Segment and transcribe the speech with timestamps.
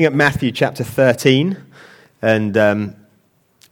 [0.00, 1.58] looking at Matthew chapter 13,
[2.22, 2.96] and um,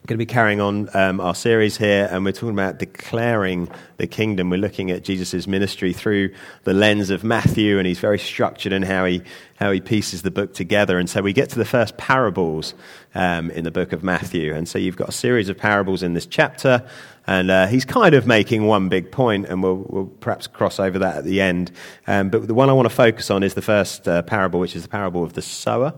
[0.08, 4.06] going to be carrying on um, our series here, and we're talking about declaring the
[4.06, 4.48] kingdom.
[4.48, 8.82] We're looking at Jesus' ministry through the lens of Matthew, and he's very structured in
[8.82, 9.22] how he,
[9.56, 10.98] how he pieces the book together.
[10.98, 12.72] And so we get to the first parables
[13.14, 14.54] um, in the book of Matthew.
[14.54, 16.86] And so you've got a series of parables in this chapter,
[17.26, 20.98] and uh, he's kind of making one big point, and we'll, we'll perhaps cross over
[21.00, 21.70] that at the end.
[22.06, 24.74] Um, but the one I want to focus on is the first uh, parable, which
[24.74, 25.92] is the parable of the sower.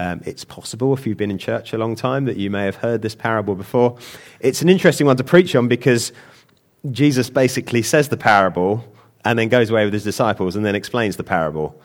[0.00, 2.76] Um, it's possible, if you've been in church a long time, that you may have
[2.76, 3.98] heard this parable before.
[4.40, 6.10] It's an interesting one to preach on because
[6.90, 8.82] Jesus basically says the parable
[9.26, 11.78] and then goes away with his disciples and then explains the parable.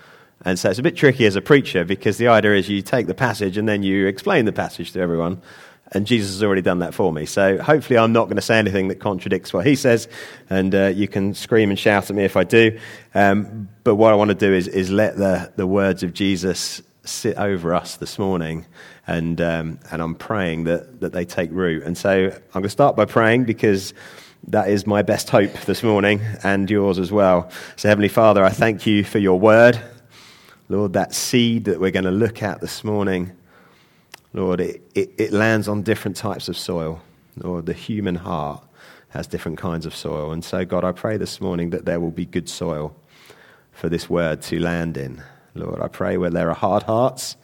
[0.46, 3.08] And so it's a bit tricky as a preacher because the idea is you take
[3.08, 5.42] the passage and then you explain the passage to everyone.
[5.92, 7.26] And Jesus has already done that for me.
[7.26, 10.08] So hopefully, I'm not going to say anything that contradicts what he says.
[10.50, 12.80] And uh, you can scream and shout at me if I do.
[13.14, 16.82] Um, but what I want to do is, is let the, the words of Jesus
[17.08, 18.66] sit over us this morning.
[19.08, 21.84] And, um, and I'm praying that, that they take root.
[21.84, 23.94] And so I'm going to start by praying because
[24.48, 27.50] that is my best hope this morning and yours as well.
[27.76, 29.80] So, Heavenly Father, I thank you for your word.
[30.70, 33.32] Lord, that seed that we're going to look at this morning.
[34.34, 37.02] Lord, it, it, it, lands on different types of soil.
[37.38, 38.64] Lord, the human heart
[39.10, 40.32] has different kinds of soil.
[40.32, 42.96] And so, God, I pray this morning that there will be good soil
[43.72, 45.24] for this word to land in.
[45.56, 47.38] Lord, I pray where there are hard hearts,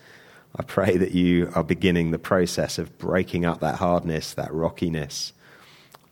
[0.55, 5.31] I pray that you are beginning the process of breaking up that hardness, that rockiness.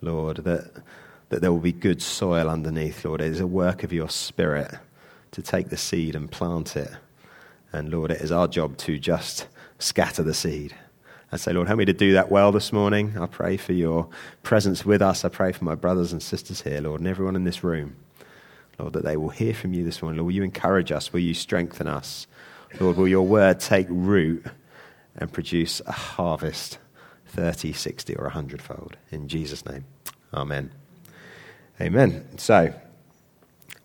[0.01, 0.71] Lord, that,
[1.27, 3.19] that there will be good soil underneath, Lord.
[3.19, 4.73] It is a work of your spirit
[5.31, 6.89] to take the seed and plant it.
[7.73, 10.73] And Lord, it is our job to just scatter the seed.
[11.31, 13.17] I say, Lord, help me to do that well this morning.
[13.19, 14.07] I pray for your
[14.41, 15.25] presence with us.
[15.25, 17.97] I pray for my brothers and sisters here, Lord, and everyone in this room.
[18.79, 20.17] Lord, that they will hear from you this morning.
[20.17, 21.11] Lord, will you encourage us?
[21.11, 22.27] Will you strengthen us?
[22.79, 24.45] Lord, will your word take root
[25.15, 26.77] and produce a harvest
[27.27, 28.95] 30, 60, or 100 fold?
[29.11, 29.85] In Jesus' name.
[30.33, 30.71] Amen.
[31.81, 32.37] Amen.
[32.37, 32.73] So,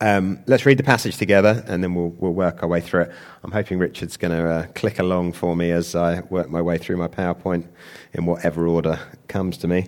[0.01, 3.13] um, let's read the passage together and then we'll, we'll work our way through it.
[3.43, 6.79] I'm hoping Richard's going to uh, click along for me as I work my way
[6.79, 7.67] through my PowerPoint
[8.13, 8.99] in whatever order
[9.29, 9.87] comes to me.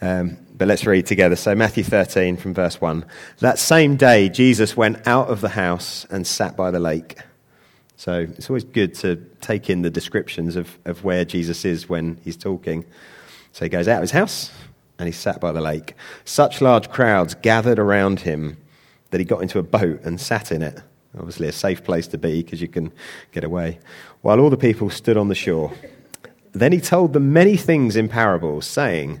[0.00, 1.34] Um, but let's read together.
[1.34, 3.04] So, Matthew 13 from verse 1.
[3.40, 7.18] That same day, Jesus went out of the house and sat by the lake.
[7.96, 12.18] So, it's always good to take in the descriptions of, of where Jesus is when
[12.22, 12.84] he's talking.
[13.52, 14.52] So, he goes out of his house
[14.98, 15.94] and he sat by the lake.
[16.24, 18.56] Such large crowds gathered around him
[19.10, 20.80] that he got into a boat and sat in it.
[21.18, 22.92] Obviously, a safe place to be because you can
[23.32, 23.78] get away.
[24.22, 25.72] While all the people stood on the shore.
[26.52, 29.20] Then he told them many things in parables, saying,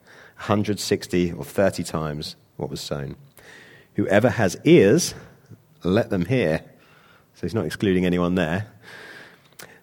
[0.41, 3.15] 160 or 30 times what was sown.
[3.93, 5.13] Whoever has ears,
[5.83, 6.63] let them hear.
[7.35, 8.65] So he's not excluding anyone there.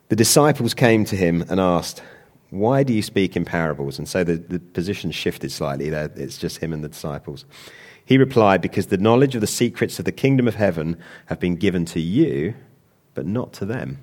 [0.09, 2.03] The disciples came to him and asked,
[2.51, 3.99] Why do you speak in parables?
[3.99, 6.11] And so the, the position shifted slightly there.
[6.17, 7.45] It's just him and the disciples.
[8.05, 10.97] He replied, Because the knowledge of the secrets of the kingdom of heaven
[11.27, 12.55] have been given to you,
[13.15, 13.99] but not to them.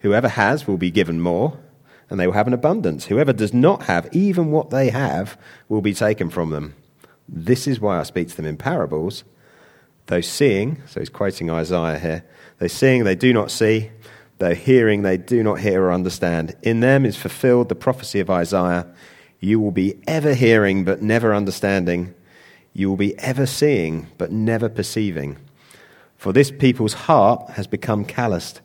[0.00, 1.58] Whoever has will be given more,
[2.08, 3.06] and they will have an abundance.
[3.06, 6.74] Whoever does not have, even what they have, will be taken from them.
[7.28, 9.24] This is why I speak to them in parables.
[10.06, 12.24] Though seeing, so he's quoting Isaiah here,
[12.58, 13.90] though seeing they do not see,
[14.38, 16.54] though hearing they do not hear or understand.
[16.62, 18.86] In them is fulfilled the prophecy of Isaiah
[19.40, 22.14] You will be ever hearing, but never understanding
[22.76, 25.38] you will be ever seeing, but never perceiving.
[26.18, 28.60] For this people's heart has become calloused.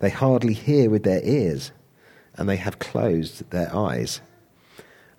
[0.00, 1.70] They hardly hear with their ears,
[2.38, 4.20] and they have closed their eyes.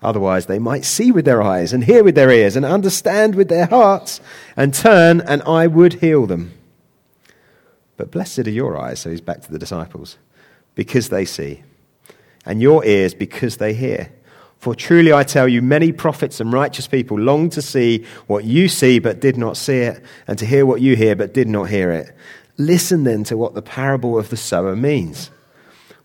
[0.02, 3.48] Otherwise, they might see with their eyes, and hear with their ears, and understand with
[3.48, 4.20] their hearts,
[4.56, 6.54] and turn, and I would heal them.
[7.98, 10.16] But blessed are your eyes, so he's back to the disciples,
[10.74, 11.62] because they see,
[12.46, 14.10] and your ears because they hear.
[14.56, 18.68] For truly I tell you, many prophets and righteous people longed to see what you
[18.68, 21.68] see but did not see it, and to hear what you hear but did not
[21.68, 22.14] hear it.
[22.56, 25.30] Listen then to what the parable of the sower means.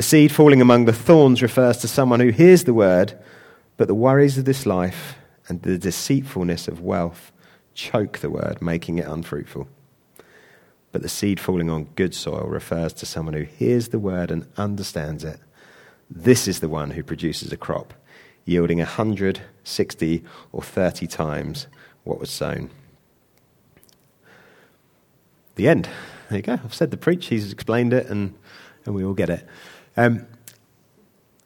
[0.00, 3.22] The seed falling among the thorns refers to someone who hears the word,
[3.76, 5.16] but the worries of this life
[5.46, 7.32] and the deceitfulness of wealth
[7.74, 9.68] choke the word, making it unfruitful.
[10.90, 14.46] But the seed falling on good soil refers to someone who hears the word and
[14.56, 15.38] understands it.
[16.08, 17.92] This is the one who produces a crop,
[18.46, 21.66] yielding 100, 60, or 30 times
[22.04, 22.70] what was sown.
[25.56, 25.90] The end.
[26.30, 26.54] There you go.
[26.54, 28.32] I've said the preach, he's explained it, and,
[28.86, 29.46] and we all get it.
[30.00, 30.26] Um,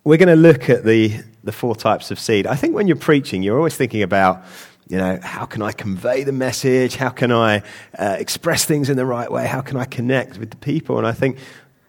[0.04, 1.12] we're going to look at the,
[1.42, 2.46] the four types of seed.
[2.46, 4.44] I think when you're preaching, you're always thinking about
[4.86, 6.94] you know, how can I convey the message?
[6.94, 7.64] How can I
[7.98, 9.48] uh, express things in the right way?
[9.48, 10.98] How can I connect with the people?
[10.98, 11.38] And I think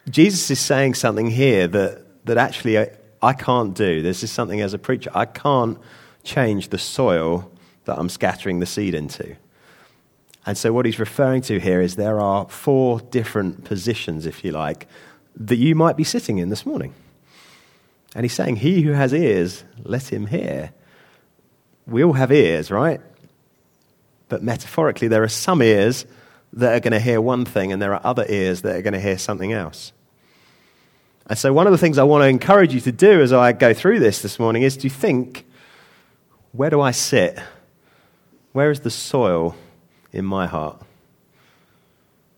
[0.10, 2.90] Jesus is saying something here that, that actually I,
[3.22, 4.02] I can't do.
[4.02, 5.78] This is something as a preacher, I can't
[6.24, 7.52] change the soil
[7.84, 9.36] that I'm scattering the seed into.
[10.48, 14.52] And so, what he's referring to here is there are four different positions, if you
[14.52, 14.88] like,
[15.38, 16.94] that you might be sitting in this morning.
[18.16, 20.72] And he's saying, He who has ears, let him hear
[21.88, 23.00] we all have ears, right?
[24.28, 26.06] But metaphorically, there are some ears
[26.54, 28.94] that are going to hear one thing, and there are other ears that are going
[28.94, 29.92] to hear something else.
[31.28, 33.52] And so, one of the things I want to encourage you to do as I
[33.52, 35.46] go through this this morning is to think
[36.52, 37.38] where do I sit?
[38.54, 39.56] Where is the soil
[40.14, 40.82] in my heart?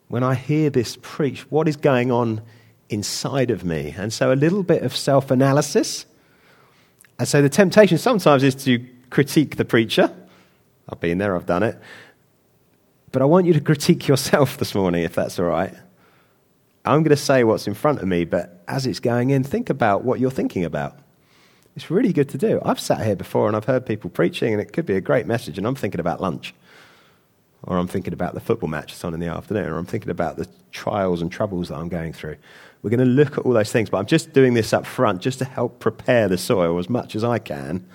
[0.07, 2.41] When I hear this preach, what is going on
[2.89, 3.93] inside of me?
[3.97, 6.05] And so, a little bit of self analysis.
[7.19, 10.13] And so, the temptation sometimes is to critique the preacher.
[10.89, 11.77] I've been there, I've done it.
[13.11, 15.73] But I want you to critique yourself this morning, if that's all right.
[16.85, 19.69] I'm going to say what's in front of me, but as it's going in, think
[19.69, 20.97] about what you're thinking about.
[21.75, 22.61] It's really good to do.
[22.63, 25.27] I've sat here before and I've heard people preaching, and it could be a great
[25.27, 26.53] message, and I'm thinking about lunch.
[27.63, 30.09] Or I'm thinking about the football match that's on in the afternoon, or I'm thinking
[30.09, 32.37] about the trials and troubles that I'm going through.
[32.81, 35.21] We're going to look at all those things, but I'm just doing this up front
[35.21, 37.87] just to help prepare the soil as much as I can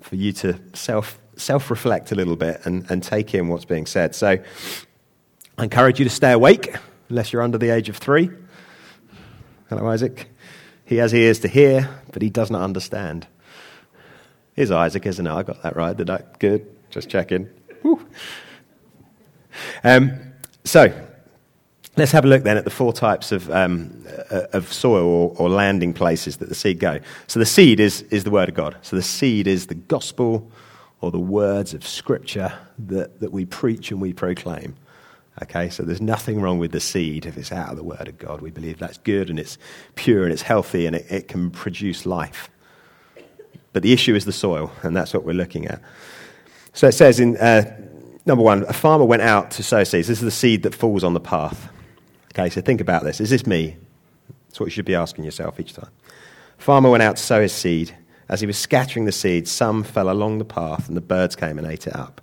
[0.00, 3.86] for you to self, self reflect a little bit and, and take in what's being
[3.86, 4.14] said.
[4.14, 4.38] So
[5.58, 6.74] I encourage you to stay awake
[7.08, 8.30] unless you're under the age of three.
[9.68, 10.28] Hello, Isaac.
[10.84, 13.26] He has ears to hear, but he does not understand.
[14.54, 15.30] Is Isaac, isn't it?
[15.30, 16.22] I got that right, did I?
[16.38, 16.66] Good.
[16.90, 17.48] Just checking.
[19.84, 20.12] Um,
[20.64, 20.92] so,
[21.98, 25.34] Let's have a look then at the four types of, um, uh, of soil or,
[25.38, 27.00] or, landing places that the seed go.
[27.26, 28.76] So the seed is, is the Word of God.
[28.82, 30.50] So the seed is the gospel
[31.00, 34.76] or the words of Scripture that, that we preach and we proclaim.
[35.42, 38.18] Okay, so there's nothing wrong with the seed if it's out of the Word of
[38.18, 38.42] God.
[38.42, 39.56] We believe that's good and it's
[39.94, 42.50] pure and it's healthy and it, it can produce life.
[43.72, 45.82] But the issue is the soil, and that's what we're looking at.
[46.72, 47.78] So it says in uh,
[48.24, 50.08] number one, a farmer went out to sow seeds.
[50.08, 51.70] This is the seed that falls on the path.
[52.38, 53.18] Okay, so think about this.
[53.18, 53.78] Is this me?
[54.48, 55.88] That's what you should be asking yourself each time.
[56.58, 57.96] Farmer went out to sow his seed.
[58.28, 61.56] As he was scattering the seed, some fell along the path, and the birds came
[61.56, 62.20] and ate it up.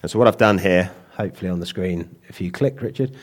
[0.00, 3.14] And so, what I've done here, hopefully on the screen, if you click, Richard,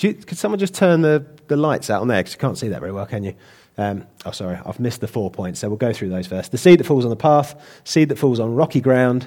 [0.00, 2.20] you, could someone just turn the, the lights out on there?
[2.20, 3.34] Because you can't see that very well, can you?
[3.78, 6.52] Um, oh, sorry, I've missed the four points, so we'll go through those first.
[6.52, 9.26] The seed that falls on the path, seed that falls on rocky ground,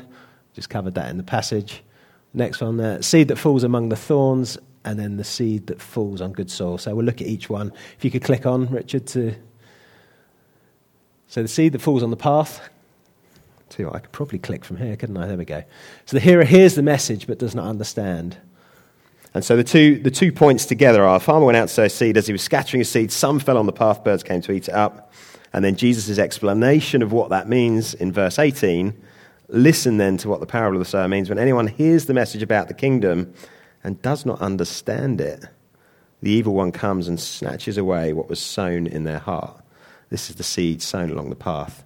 [0.53, 1.81] just covered that in the passage.
[2.31, 6.21] Next one there, seed that falls among the thorns, and then the seed that falls
[6.21, 6.77] on good soil.
[6.77, 7.71] So we'll look at each one.
[7.97, 9.35] If you could click on, Richard, to.
[11.27, 12.69] So the seed that falls on the path.
[13.69, 15.27] See, I could probably click from here, couldn't I?
[15.27, 15.63] There we go.
[16.05, 18.37] So the hearer hears the message but does not understand.
[19.33, 21.87] And so the two, the two points together are a farmer went out to sow
[21.87, 22.17] seed.
[22.17, 24.67] As he was scattering his seed, some fell on the path, birds came to eat
[24.67, 25.13] it up.
[25.53, 28.93] And then Jesus' explanation of what that means in verse 18.
[29.47, 31.29] Listen then to what the parable of the sower means.
[31.29, 33.33] When anyone hears the message about the kingdom
[33.83, 35.45] and does not understand it,
[36.21, 39.59] the evil one comes and snatches away what was sown in their heart.
[40.09, 41.83] This is the seed sown along the path.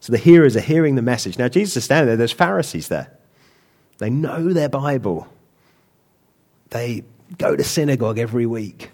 [0.00, 1.38] So the hearers are hearing the message.
[1.38, 3.10] Now, Jesus is standing there, there's Pharisees there.
[3.98, 5.26] They know their Bible,
[6.70, 7.04] they
[7.38, 8.90] go to synagogue every week.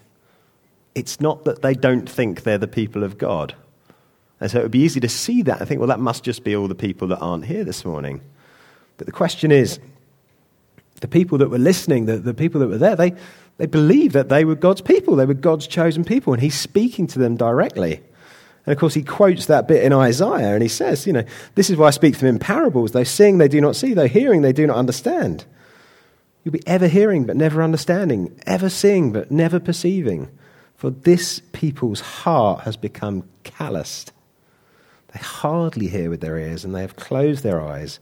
[0.95, 3.55] It's not that they don't think they're the people of God.
[4.39, 6.43] And so it would be easy to see that and think, well, that must just
[6.43, 8.21] be all the people that aren't here this morning.
[8.97, 9.79] But the question is,
[11.01, 13.13] the people that were listening, the, the people that were there, they,
[13.57, 15.15] they believed that they were God's people.
[15.15, 18.01] They were God's chosen people, and he's speaking to them directly.
[18.65, 21.23] And of course, he quotes that bit in Isaiah, and he says, You know,
[21.55, 22.91] this is why I speak to them in parables.
[22.91, 23.93] Though seeing, they do not see.
[23.93, 25.45] Though hearing, they do not understand.
[26.43, 30.29] You'll be ever hearing, but never understanding, ever seeing, but never perceiving.
[30.75, 34.11] For this people's heart has become calloused.
[35.13, 37.99] They hardly hear with their ears, and they have closed their eyes.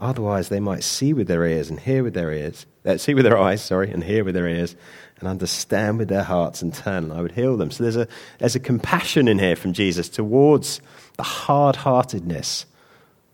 [0.00, 3.24] Otherwise, they might see with their ears and hear with their ears, uh, see with
[3.24, 4.76] their eyes, sorry, and hear with their ears,
[5.18, 7.72] and understand with their hearts and turn, and I would heal them.
[7.72, 8.06] So there's a,
[8.38, 10.80] there's a compassion in here from Jesus towards
[11.16, 12.66] the hard heartedness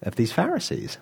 [0.03, 0.97] of these Pharisees.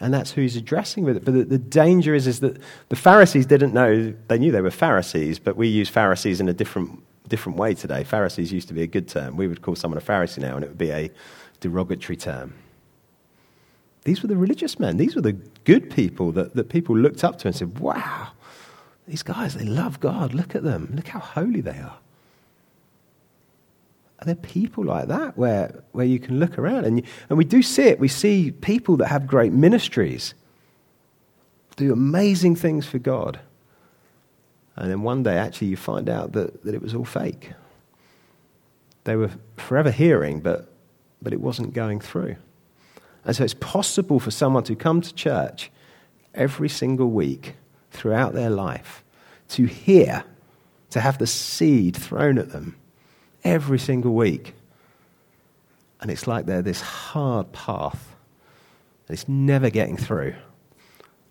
[0.00, 1.24] And that's who he's addressing with it.
[1.24, 4.70] But the, the, danger is, is that the Pharisees didn't know, they knew they were
[4.70, 8.04] Pharisees, but we use Pharisees in a different, different way today.
[8.04, 9.36] Pharisees used to be a good term.
[9.36, 11.10] We would call someone a Pharisee now, and it would be a
[11.60, 12.54] derogatory term.
[14.04, 14.96] These were the religious men.
[14.96, 15.32] These were the
[15.64, 18.28] good people that, that people looked up to and said, wow,
[19.06, 20.34] these guys, they love God.
[20.34, 20.92] Look at them.
[20.94, 21.98] Look how holy they are.
[24.20, 26.84] Are there people like that where, where you can look around?
[26.84, 27.98] And, you, and we do see it.
[27.98, 30.34] We see people that have great ministries,
[31.76, 33.40] do amazing things for God.
[34.76, 37.50] And then one day, actually, you find out that, that it was all fake.
[39.04, 40.72] They were forever hearing, but,
[41.20, 42.36] but it wasn't going through.
[43.24, 45.70] And so it's possible for someone to come to church
[46.34, 47.54] every single week
[47.90, 49.04] throughout their life,
[49.50, 50.24] to hear,
[50.90, 52.76] to have the seed thrown at them
[53.44, 54.54] every single week.
[56.00, 58.16] And it's like they're this hard path,
[59.06, 60.34] and it's never getting through.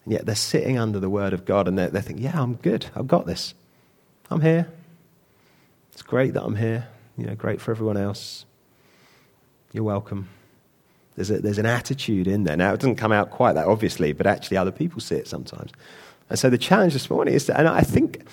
[0.05, 2.55] And yet they're sitting under the word of God and they're, they're thinking, yeah, I'm
[2.55, 2.87] good.
[2.95, 3.53] I've got this.
[4.29, 4.71] I'm here.
[5.91, 6.87] It's great that I'm here.
[7.17, 8.45] You know, great for everyone else.
[9.73, 10.29] You're welcome.
[11.15, 12.55] There's, a, there's an attitude in there.
[12.55, 15.71] Now, it doesn't come out quite that obviously, but actually other people see it sometimes.
[16.29, 18.23] And so the challenge this morning is, and I think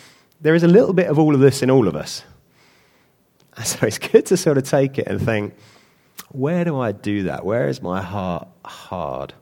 [0.41, 2.23] there is a little bit of all of this in all of us.
[3.57, 5.55] And So it's good to sort of take it and think,
[6.31, 7.45] where do I do that?
[7.45, 9.35] Where is my heart hard?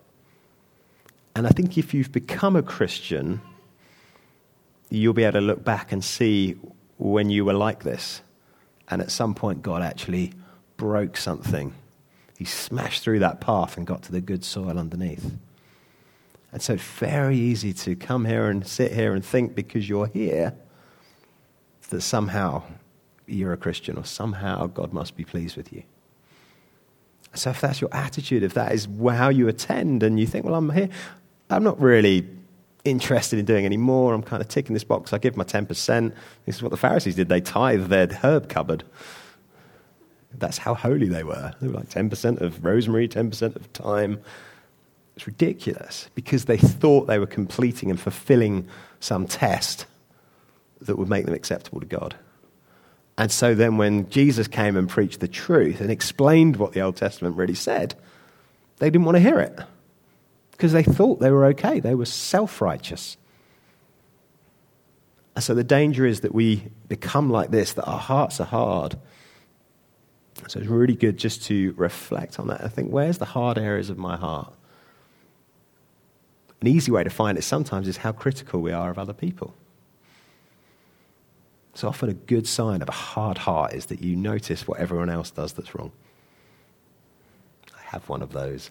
[1.35, 3.43] And I think if you've become a Christian,
[4.89, 6.57] you'll be able to look back and see
[6.97, 8.23] when you were like this.
[8.89, 10.33] And at some point, God actually
[10.77, 11.75] broke something.
[12.37, 15.35] He smashed through that path and got to the good soil underneath.
[16.53, 20.07] And so it's very easy to come here and sit here and think because you're
[20.07, 20.55] here
[21.91, 22.63] that somehow
[23.27, 25.83] you're a Christian or somehow God must be pleased with you.
[27.35, 30.55] So if that's your attitude, if that is how you attend and you think, well,
[30.55, 30.89] I'm here,
[31.51, 32.27] I'm not really
[32.85, 34.15] interested in doing any more.
[34.15, 35.13] I'm kind of ticking this box.
[35.13, 36.15] I give my 10%.
[36.47, 37.29] This is what the Pharisees did.
[37.29, 38.85] They tithe their herb cupboard.
[40.39, 41.53] That's how holy they were.
[41.61, 44.21] They were like 10% of rosemary, 10% of thyme.
[45.17, 48.69] It's ridiculous because they thought they were completing and fulfilling
[49.01, 49.87] some test
[50.83, 52.15] that would make them acceptable to God.
[53.19, 56.97] And so then, when Jesus came and preached the truth and explained what the Old
[56.97, 57.95] Testament really said,
[58.79, 59.59] they didn't want to hear it
[60.51, 61.81] because they thought they were okay.
[61.81, 63.17] They were self righteous.
[65.35, 68.97] And so the danger is that we become like this, that our hearts are hard.
[70.49, 73.91] So it's really good just to reflect on that and think, where's the hard areas
[73.91, 74.53] of my heart?
[76.61, 79.55] An easy way to find it sometimes is how critical we are of other people.
[81.73, 85.11] It's often a good sign of a hard heart is that you notice what everyone
[85.11, 85.93] else does that's wrong.
[87.77, 88.71] I have one of those.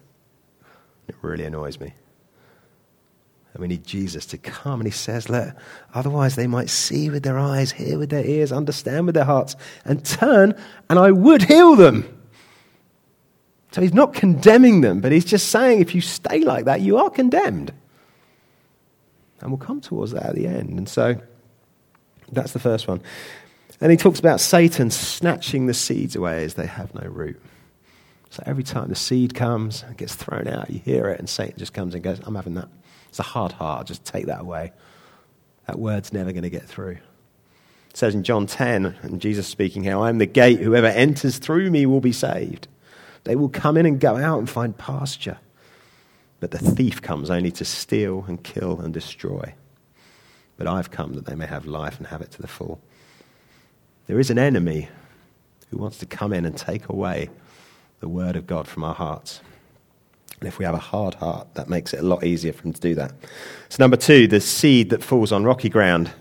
[1.08, 1.94] It really annoys me.
[3.56, 4.82] And we need Jesus to come.
[4.82, 5.56] And he says, Let,
[5.94, 9.56] otherwise they might see with their eyes, hear with their ears, understand with their hearts,
[9.86, 10.54] and turn,
[10.90, 12.06] and I would heal them.
[13.72, 16.98] So he's not condemning them, but he's just saying if you stay like that, you
[16.98, 17.72] are condemned.
[19.40, 20.78] And we'll come towards that at the end.
[20.78, 21.16] And so
[22.30, 23.02] that's the first one.
[23.80, 27.42] And he talks about Satan snatching the seeds away as they have no root.
[28.32, 31.58] So every time the seed comes and gets thrown out, you hear it, and Satan
[31.58, 32.68] just comes and goes, I'm having that.
[33.16, 33.88] It's a hard heart.
[33.88, 34.74] Just take that away.
[35.68, 36.98] That word's never going to get through.
[37.90, 40.60] It says in John 10, and Jesus speaking here, I am the gate.
[40.60, 42.68] Whoever enters through me will be saved.
[43.24, 45.38] They will come in and go out and find pasture.
[46.40, 49.56] But the thief comes only to steal and kill and destroy
[50.58, 52.80] but I've come that they may have life and have it to the full.
[54.08, 54.90] There is an enemy
[55.70, 57.30] who wants to come in and take away
[58.00, 59.42] the word of God from our hearts.
[60.40, 62.74] And if we have a hard heart, that makes it a lot easier for him
[62.74, 63.14] to do that.
[63.70, 66.12] So, number two, the seed that falls on rocky ground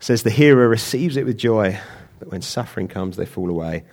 [0.00, 1.78] says the hearer receives it with joy,
[2.18, 3.84] but when suffering comes, they fall away.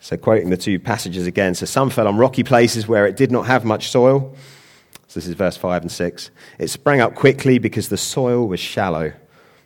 [0.00, 3.30] So, quoting the two passages again, so some fell on rocky places where it did
[3.30, 4.34] not have much soil.
[5.12, 6.30] So this is verse 5 and 6.
[6.58, 9.12] It sprang up quickly because the soil was shallow.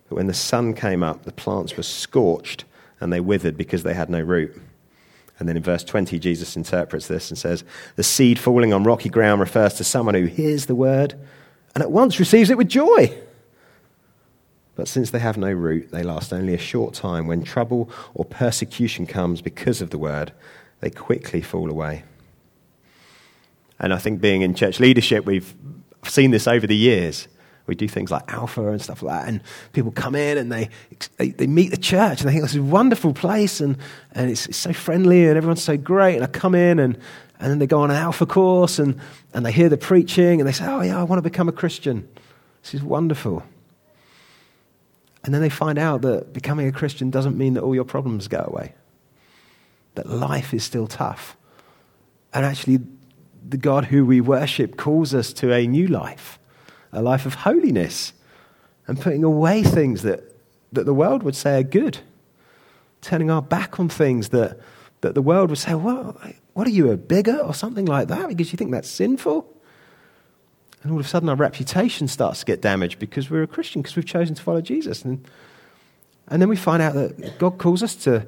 [0.08, 2.64] But when the sun came up, the plants were scorched
[2.98, 4.60] and they withered because they had no root.
[5.38, 7.62] And then in verse 20, Jesus interprets this and says,
[7.97, 11.14] The seed falling on rocky ground refers to someone who hears the word
[11.75, 13.14] and at once receives it with joy.
[14.76, 17.26] But since they have no root, they last only a short time.
[17.26, 20.33] When trouble or persecution comes because of the word,
[20.81, 22.05] they quickly fall away.
[23.78, 25.55] And I think being in church leadership, we've
[26.05, 27.28] seen this over the years.
[27.66, 29.40] We do things like Alpha and stuff like that, and
[29.73, 30.68] people come in and they,
[31.16, 33.76] they, they meet the church and they think this is a wonderful place and,
[34.12, 36.14] and it's, it's so friendly and everyone's so great.
[36.16, 36.96] And I come in and,
[37.40, 39.00] and then they go on an Alpha course and,
[39.35, 41.52] and they hear the preaching and they say, Oh, yeah, I want to become a
[41.52, 42.08] Christian.
[42.62, 43.42] This is wonderful.
[45.25, 48.28] And then they find out that becoming a Christian doesn't mean that all your problems
[48.28, 48.75] go away,
[49.96, 51.37] that life is still tough.
[52.32, 52.78] And actually,
[53.49, 56.38] the God who we worship calls us to a new life,
[56.97, 58.12] a life of holiness,
[58.87, 60.35] and putting away things that,
[60.73, 61.99] that the world would say are good,
[63.03, 64.59] turning our back on things that,
[65.03, 66.19] that the world would say, well,
[66.55, 69.47] what are you, a bigger or something like that, because you think that's sinful?
[70.83, 73.83] And all of a sudden, our reputation starts to get damaged because we're a Christian,
[73.83, 75.05] because we've chosen to follow Jesus.
[75.05, 75.29] And,
[76.29, 78.26] and then we find out that God calls us to,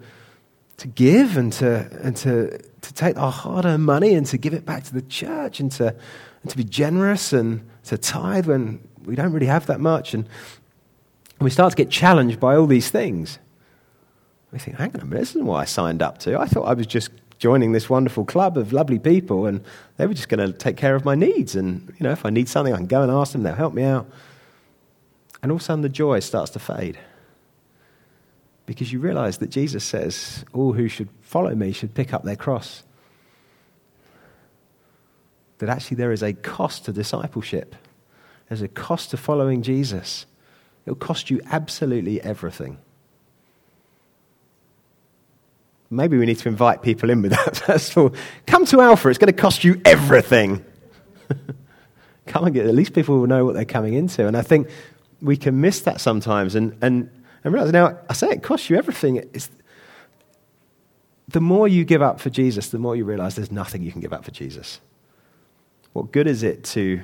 [0.79, 4.55] to give and, to, and to, to take our hard earned money and to give
[4.55, 5.95] it back to the church and to,
[6.43, 10.15] and to be generous and to tithe when we don't really have that much.
[10.15, 10.29] And,
[11.41, 13.39] we start to get challenged by all these things.
[14.53, 16.39] We think, hang on a minute, this isn't what I signed up to.
[16.39, 19.63] I thought I was just joining this wonderful club of lovely people, and
[19.97, 21.55] they were just going to take care of my needs.
[21.55, 23.75] And, you know, if I need something, I can go and ask them, they'll help
[23.75, 24.11] me out.
[25.43, 26.99] And all of a sudden, the joy starts to fade.
[28.67, 32.37] Because you realize that Jesus says, All who should follow me should pick up their
[32.37, 32.83] cross.
[35.59, 37.75] That actually there is a cost to discipleship,
[38.49, 40.27] there's a cost to following Jesus.
[40.87, 42.79] It'll cost you absolutely everything.
[45.91, 48.15] Maybe we need to invite people in with that first of all.
[48.47, 50.65] Come to Alpha, it's going to cost you everything.
[52.27, 54.27] Come and get, at least people will know what they're coming into.
[54.27, 54.69] And I think
[55.21, 57.11] we can miss that sometimes and, and,
[57.43, 59.17] and realize now, I say it costs you everything.
[59.17, 59.51] It's,
[61.29, 64.01] the more you give up for Jesus, the more you realize there's nothing you can
[64.01, 64.81] give up for Jesus.
[65.99, 67.01] What good is it to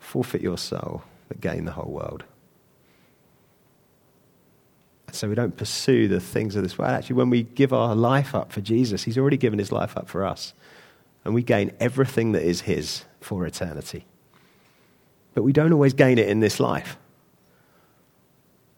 [0.00, 2.24] forfeit your soul but gain the whole world?
[5.12, 6.90] so we don't pursue the things of this world.
[6.90, 10.10] Actually, when we give our life up for Jesus, He's already given His life up
[10.10, 10.52] for us.
[11.24, 14.04] And we gain everything that is His for eternity.
[15.32, 16.98] But we don't always gain it in this life.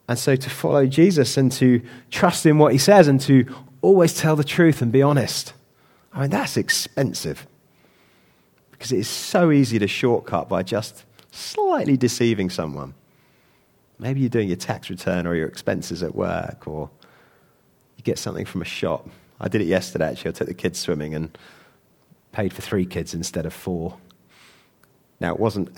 [0.07, 4.13] And so to follow Jesus and to trust in what He says and to always
[4.13, 5.51] tell the truth and be honest,
[6.13, 7.45] I mean, that's expensive.
[8.79, 12.93] Because it is so easy to shortcut by just slightly deceiving someone.
[13.99, 16.89] Maybe you're doing your tax return or your expenses at work, or
[17.97, 19.09] you get something from a shop.
[19.41, 20.29] I did it yesterday, actually.
[20.29, 21.37] I took the kids swimming and
[22.31, 23.97] paid for three kids instead of four.
[25.19, 25.77] Now, it wasn't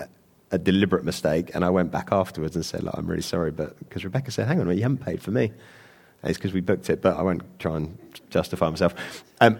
[0.52, 3.76] a deliberate mistake, and I went back afterwards and said, Look, I'm really sorry, but
[3.80, 5.46] because Rebecca said, hang on, you haven't paid for me.
[5.46, 7.98] And it's because we booked it, but I won't try and
[8.30, 9.24] justify myself.
[9.40, 9.58] Um,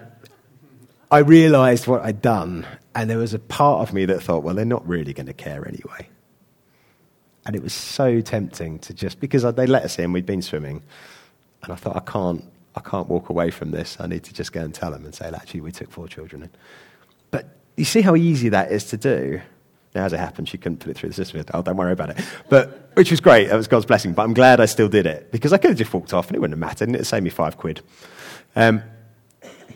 [1.13, 4.55] I realized what I'd done, and there was a part of me that thought, well,
[4.55, 6.09] they're not really going to care anyway.
[7.45, 10.83] And it was so tempting to just, because they let us in, we'd been swimming,
[11.63, 12.43] and I thought, I can't,
[12.75, 13.99] I can't walk away from this.
[14.01, 16.45] I need to just go and tell them and say, actually, we took four children
[16.45, 16.51] in.
[17.31, 19.43] But you see how easy that is to do.
[19.95, 21.45] Now, as it happened, she couldn't put it through the system.
[21.53, 22.25] Oh, don't worry about it.
[22.49, 23.51] But, which was great.
[23.51, 24.15] That was God's blessing.
[24.15, 26.37] But I'm glad I still did it because I could have just walked off and
[26.37, 27.83] it wouldn't have mattered and it saved me five quid.
[28.57, 28.83] Um,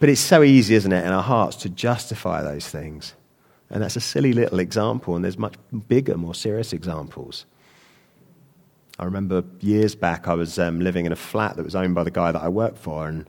[0.01, 3.15] but it's so easy, isn't it, in our hearts to justify those things.
[3.71, 5.55] And that's a silly little example, and there's much
[5.89, 7.47] bigger, more serious examples.
[8.99, 12.05] I remember years back, I was um, living in a flat that was owned by
[12.05, 13.29] the guy that I worked for, and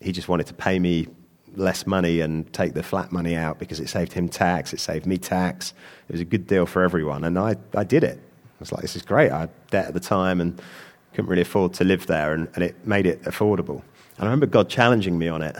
[0.00, 1.06] he just wanted to pay me
[1.54, 5.06] less money and take the flat money out because it saved him tax, it saved
[5.06, 5.72] me tax.
[6.08, 8.18] It was a good deal for everyone, and I, I did it.
[8.18, 9.30] I was like, this is great.
[9.30, 10.60] I had debt at the time and
[11.12, 13.82] couldn't really afford to live there, and, and it made it affordable.
[14.16, 15.56] And I remember God challenging me on it.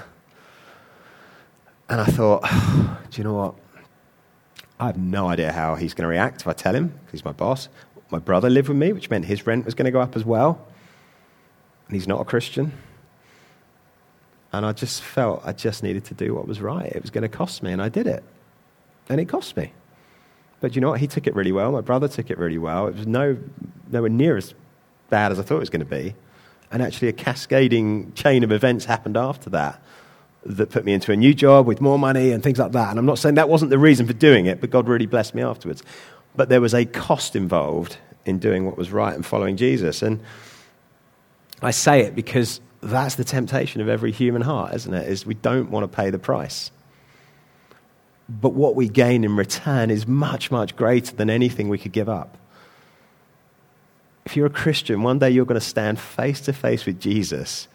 [1.89, 2.43] And I thought,
[3.11, 3.55] do you know what?
[4.81, 7.33] I have no idea how he's going to react if I tell him, he's my
[7.33, 7.69] boss
[8.11, 10.25] my brother lived with me, which meant his rent was going to go up as
[10.25, 10.67] well.
[11.87, 12.73] And he's not a Christian.
[14.53, 16.91] And I just felt I just needed to do what was right.
[16.91, 18.25] It was going to cost me, and I did it.
[19.09, 19.73] And it cost me.
[20.61, 21.01] But you know what?
[21.01, 21.71] He took it really well.
[21.71, 22.89] My brother took it really well.
[22.89, 23.39] It was no,
[23.91, 24.55] nowhere near as
[25.11, 26.15] bad as I thought it was going to be.
[26.71, 29.83] And actually, a cascading chain of events happened after that
[30.47, 32.91] that put me into a new job with more money and things like that.
[32.91, 35.35] And I'm not saying that wasn't the reason for doing it, but God really blessed
[35.35, 35.83] me afterwards
[36.39, 40.03] but there was a cost involved in doing what was right and following Jesus.
[40.03, 40.21] And
[41.61, 45.09] I say it because that's the temptation of every human heart, isn't it?
[45.09, 46.71] Is we don't want to pay the price.
[48.29, 52.09] But what we gain in return is much, much greater than anything we could give
[52.09, 52.39] up.
[54.25, 57.67] If you're a Christian, one day you're going to stand face to face with Jesus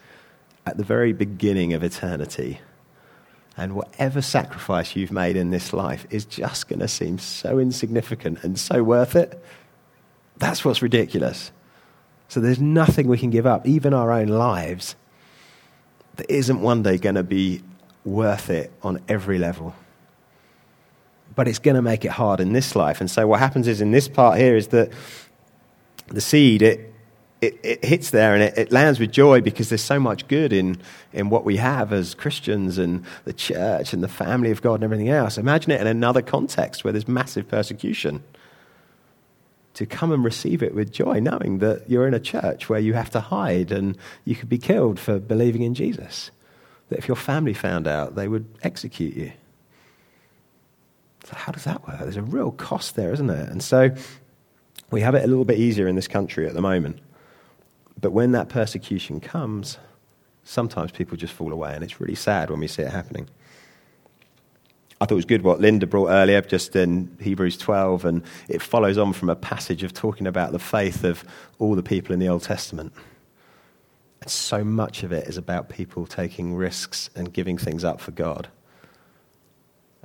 [0.66, 2.60] at the very beginning of eternity.
[3.56, 8.42] And whatever sacrifice you've made in this life is just going to seem so insignificant
[8.42, 9.42] and so worth it.
[10.38, 11.52] That's what's ridiculous.
[12.28, 14.96] So there's nothing we can give up, even our own lives,
[16.16, 17.62] that isn't one day going to be
[18.04, 19.74] worth it on every level.
[21.34, 23.00] But it's going to make it hard in this life.
[23.00, 24.90] And so what happens is in this part here is that
[26.08, 26.93] the seed, it,
[27.44, 30.52] it, it hits there and it, it, lands with joy because there's so much good
[30.52, 30.78] in,
[31.12, 34.84] in what we have as Christians and the church and the family of God and
[34.84, 35.38] everything else.
[35.38, 38.22] Imagine it in another context where there's massive persecution.
[39.74, 42.94] To come and receive it with joy, knowing that you're in a church where you
[42.94, 46.30] have to hide and you could be killed for believing in Jesus.
[46.90, 49.32] That if your family found out, they would execute you.
[51.24, 51.98] So, how does that work?
[51.98, 53.48] There's a real cost there, isn't there?
[53.50, 53.96] And so,
[54.90, 57.00] we have it a little bit easier in this country at the moment.
[58.00, 59.78] But when that persecution comes,
[60.42, 63.28] sometimes people just fall away, and it's really sad when we see it happening.
[65.00, 68.62] I thought it was good what Linda brought earlier, just in Hebrews 12, and it
[68.62, 71.24] follows on from a passage of talking about the faith of
[71.58, 72.92] all the people in the Old Testament.
[74.20, 78.12] And so much of it is about people taking risks and giving things up for
[78.12, 78.48] God.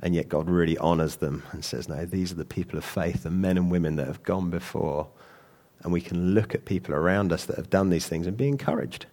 [0.00, 3.22] And yet God really honors them and says, No, these are the people of faith,
[3.22, 5.08] the men and women that have gone before
[5.82, 8.48] and we can look at people around us that have done these things and be
[8.48, 9.06] encouraged.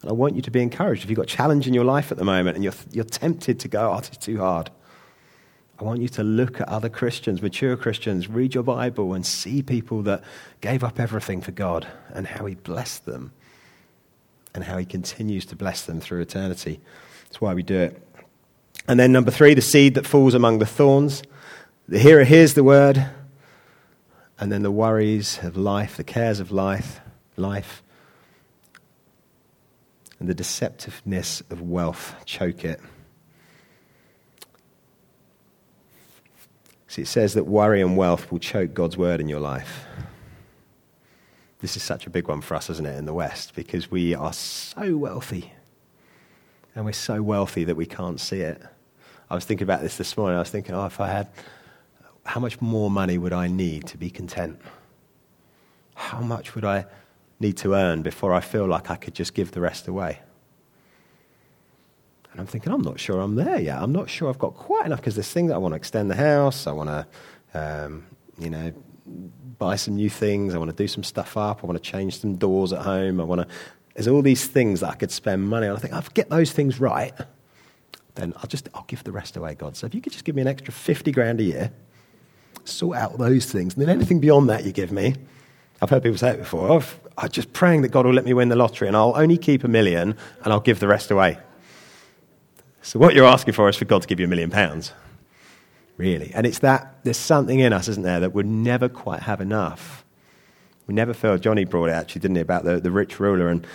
[0.00, 1.04] And I want you to be encouraged.
[1.04, 3.68] If you've got challenge in your life at the moment and you're, you're tempted to
[3.68, 4.70] go, oh, it's too hard,
[5.78, 9.62] I want you to look at other Christians, mature Christians, read your Bible and see
[9.62, 10.22] people that
[10.62, 13.32] gave up everything for God and how He blessed them
[14.54, 16.80] and how He continues to bless them through eternity.
[17.24, 18.02] That's why we do it.
[18.88, 21.22] And then, number three, the seed that falls among the thorns.
[21.88, 23.06] The hearer hears the word
[24.38, 27.00] and then the worries of life, the cares of life,
[27.36, 27.82] life,
[30.18, 32.80] and the deceptiveness of wealth choke it.
[36.88, 39.84] See, it says that worry and wealth will choke God's word in your life.
[41.60, 44.14] This is such a big one for us, isn't it, in the West, because we
[44.14, 45.52] are so wealthy.
[46.74, 48.62] And we're so wealthy that we can't see it.
[49.28, 50.36] I was thinking about this this morning.
[50.36, 51.28] I was thinking, oh, if I had
[52.26, 54.60] how much more money would I need to be content?
[55.94, 56.86] How much would I
[57.40, 60.20] need to earn before I feel like I could just give the rest away?
[62.32, 63.78] And I'm thinking, I'm not sure I'm there yet.
[63.80, 66.10] I'm not sure I've got quite enough because there's things that I want to extend
[66.10, 66.66] the house.
[66.66, 67.06] I want to,
[67.54, 68.06] um,
[68.38, 68.72] you know,
[69.58, 70.54] buy some new things.
[70.54, 71.62] I want to do some stuff up.
[71.62, 73.20] I want to change some doors at home.
[73.20, 73.48] I want to.
[73.94, 75.76] There's all these things that I could spend money on.
[75.76, 77.14] I think I'll get those things right,
[78.16, 79.76] then I'll just I'll give the rest away, God.
[79.76, 81.72] So if you could just give me an extra fifty grand a year,
[82.68, 83.74] sort out those things.
[83.74, 85.14] And then anything beyond that you give me,
[85.80, 86.84] I've heard people say it before, oh,
[87.18, 89.64] I'm just praying that God will let me win the lottery and I'll only keep
[89.64, 91.38] a million and I'll give the rest away.
[92.82, 94.92] So what you're asking for is for God to give you a million pounds.
[95.96, 96.30] Really.
[96.34, 100.04] And it's that there's something in us, isn't there, that would never quite have enough.
[100.86, 103.48] We never feel, Johnny brought it actually, didn't he, about the, the rich ruler.
[103.48, 103.66] And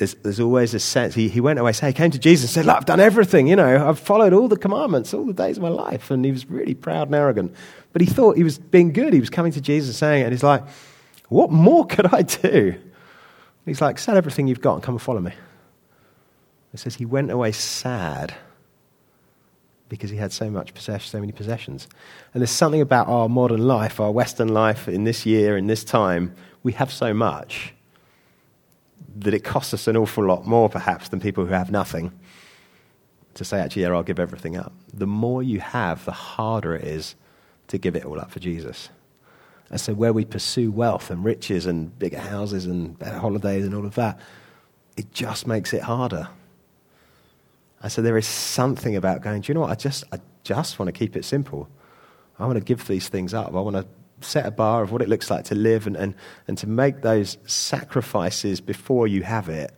[0.00, 2.54] there's, there's always a sense, he, he went away, say, he came to Jesus and
[2.54, 5.58] said, Look, I've done everything, you know, I've followed all the commandments all the days
[5.58, 6.10] of my life.
[6.10, 7.54] And he was really proud and arrogant.
[7.92, 9.12] But he thought he was being good.
[9.12, 10.64] He was coming to Jesus saying and he's like,
[11.28, 12.76] What more could I do?
[13.66, 15.32] He's like, Sell everything you've got and come and follow me.
[16.72, 18.32] It says he went away sad
[19.90, 21.88] because he had so much possession, so many possessions.
[22.32, 25.84] And there's something about our modern life, our Western life in this year, in this
[25.84, 27.74] time, we have so much
[29.16, 32.12] that it costs us an awful lot more, perhaps, than people who have nothing
[33.34, 34.72] to say, actually, yeah, I'll give everything up.
[34.92, 37.14] The more you have, the harder it is
[37.68, 38.88] to give it all up for Jesus.
[39.70, 43.74] And so, where we pursue wealth and riches and bigger houses and better holidays and
[43.74, 44.18] all of that,
[44.96, 46.28] it just makes it harder.
[47.82, 49.70] And so, there is something about going, do you know what?
[49.70, 51.68] I just, I just want to keep it simple.
[52.38, 53.48] I want to give these things up.
[53.48, 53.86] I want to
[54.20, 56.14] set a bar of what it looks like to live and, and,
[56.46, 59.74] and to make those sacrifices before you have it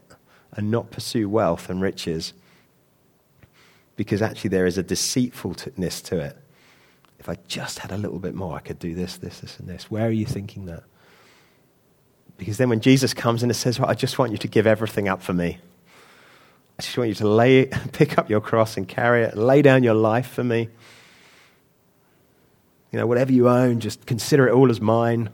[0.53, 2.33] and not pursue wealth and riches.
[3.97, 6.37] Because actually, there is a deceitfulness to it
[7.23, 9.69] if I just had a little bit more, I could do this, this, this, and
[9.69, 9.89] this.
[9.89, 10.83] Where are you thinking that?
[12.37, 14.67] Because then when Jesus comes in and says, well, I just want you to give
[14.67, 15.59] everything up for me.
[16.81, 19.85] I just want you to lay, pick up your cross and carry it, lay down
[19.85, 20.69] your life for me.
[22.93, 25.31] You know, whatever you own, just consider it all as mine.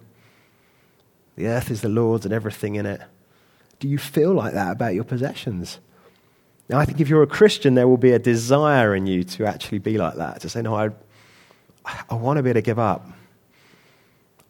[1.37, 3.01] The earth is the Lord's and everything in it.
[3.81, 5.79] Do you feel like that about your possessions?
[6.68, 9.47] Now, I think if you're a Christian, there will be a desire in you to
[9.47, 10.90] actually be like that, to say, No, I,
[12.09, 13.07] I want to be able to give up.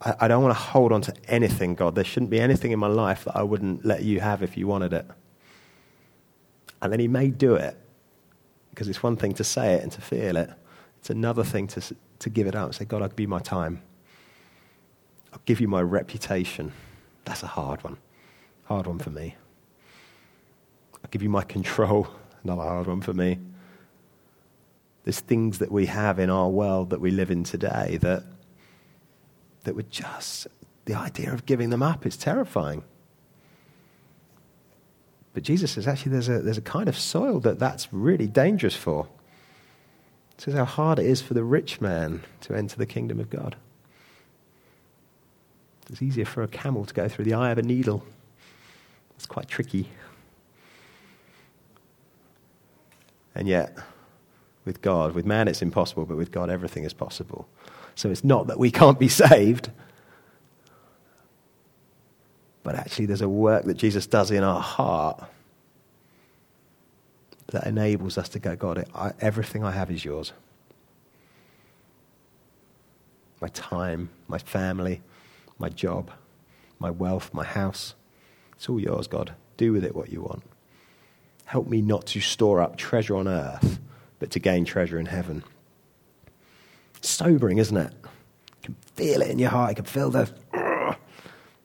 [0.01, 1.95] I, I don't want to hold on to anything, God.
[1.95, 4.67] There shouldn't be anything in my life that I wouldn't let you have if you
[4.67, 5.05] wanted it.
[6.81, 7.77] And then he may do it
[8.69, 10.49] because it's one thing to say it and to feel it,
[10.99, 11.81] it's another thing to,
[12.19, 13.81] to give it up say, God, I'll give you my time.
[15.31, 16.71] I'll give you my reputation.
[17.25, 17.97] That's a hard one.
[18.65, 19.35] Hard one for me.
[21.03, 22.07] I'll give you my control.
[22.43, 23.39] Another hard one for me.
[25.03, 28.23] There's things that we have in our world that we live in today that,
[29.63, 30.47] that would just,
[30.85, 32.83] the idea of giving them up is terrifying.
[35.33, 38.75] But Jesus says actually there's a, there's a kind of soil that that's really dangerous
[38.75, 39.07] for.
[40.39, 43.57] Says how hard it is for the rich man to enter the kingdom of God.
[45.89, 48.05] It's easier for a camel to go through the eye of a needle.
[49.17, 49.89] It's quite tricky.
[53.35, 53.75] And yet,
[54.63, 57.49] with God, with man it's impossible, but with God everything is possible.
[57.95, 59.71] So it's not that we can't be saved,
[62.63, 65.21] but actually there's a work that Jesus does in our heart
[67.51, 70.33] that enables us to go, God, I, everything I have is yours.
[73.41, 75.01] My time, my family,
[75.57, 76.11] my job,
[76.77, 77.95] my wealth, my house.
[78.55, 79.33] It's all yours, God.
[79.57, 80.43] Do with it what you want.
[81.45, 83.79] Help me not to store up treasure on earth,
[84.19, 85.43] but to gain treasure in heaven.
[87.01, 87.93] sobering, isn't it?
[88.03, 89.71] You can feel it in your heart.
[89.71, 90.29] You can feel the.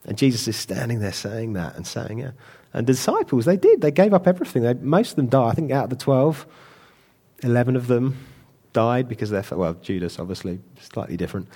[0.07, 2.33] And Jesus is standing there saying that and saying, yeah.
[2.73, 3.81] And the disciples, they did.
[3.81, 4.62] They gave up everything.
[4.62, 5.51] They, most of them died.
[5.51, 6.47] I think out of the 12,
[7.43, 8.19] 11 of them
[8.73, 11.49] died because they're, well, Judas, obviously, slightly different.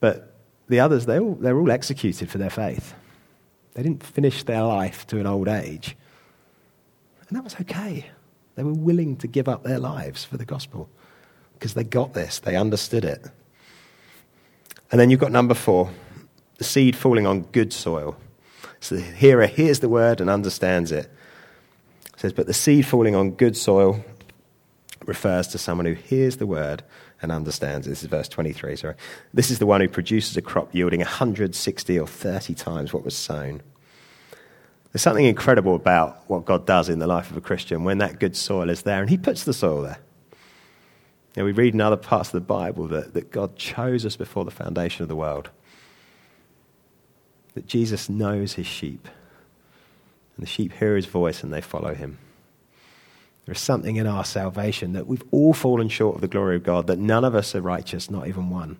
[0.00, 0.34] But
[0.68, 2.94] the others, they all, they're all executed for their faith.
[3.74, 5.96] They didn't finish their life to an old age.
[7.28, 8.06] And that was okay.
[8.54, 10.88] They were willing to give up their lives for the gospel
[11.54, 13.24] because they got this, they understood it.
[14.90, 15.90] And then you've got number four
[16.62, 18.16] the seed falling on good soil.
[18.78, 21.10] So the hearer hears the word and understands it.
[22.14, 24.04] It says, But the seed falling on good soil
[25.04, 26.84] refers to someone who hears the word
[27.20, 27.88] and understands.
[27.88, 27.90] It.
[27.90, 28.94] This is verse 23, sorry.
[29.34, 33.16] This is the one who produces a crop yielding 160 or 30 times what was
[33.16, 33.60] sown.
[34.92, 38.20] There's something incredible about what God does in the life of a Christian when that
[38.20, 39.98] good soil is there, and He puts the soil there.
[41.34, 44.14] You know, we read in other parts of the Bible that, that God chose us
[44.14, 45.50] before the foundation of the world,
[47.54, 49.08] that Jesus knows His sheep,
[50.36, 52.18] and the sheep hear His voice and they follow Him.
[53.44, 56.62] There is something in our salvation that we've all fallen short of the glory of
[56.62, 58.78] God, that none of us are righteous, not even one.